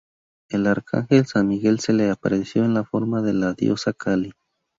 [0.49, 4.33] El arcángel, San Miguel, se le apareció en la forma de la diosa Kali.